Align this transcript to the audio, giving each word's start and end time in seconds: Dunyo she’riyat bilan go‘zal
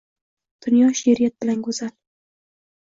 Dunyo 0.67 0.89
she’riyat 1.01 1.39
bilan 1.47 1.63
go‘zal 1.71 1.97